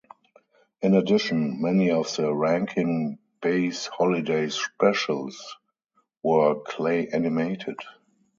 In 0.81 0.95
addition, 0.95 1.61
many 1.61 1.91
of 1.91 2.07
the 2.15 2.33
Rankin-Bass 2.33 3.85
holiday 3.85 4.49
specials 4.49 5.57
were 6.23 6.59
clay-animated. 6.63 7.77